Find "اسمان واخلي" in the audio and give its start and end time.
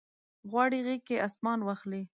1.27-2.01